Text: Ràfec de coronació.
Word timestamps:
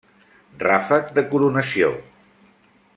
Ràfec 0.63 1.11
de 1.19 1.25
coronació. 1.35 1.91